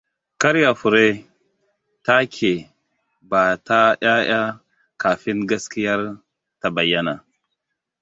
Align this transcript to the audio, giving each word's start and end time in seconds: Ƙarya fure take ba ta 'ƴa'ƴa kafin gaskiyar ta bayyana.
Ƙarya 0.41 0.73
fure 0.79 1.07
take 2.05 2.51
ba 3.29 3.41
ta 3.65 3.79
'ƴa'ƴa 4.01 4.41
kafin 5.01 5.39
gaskiyar 5.49 6.01
ta 6.59 6.67
bayyana. 6.75 7.13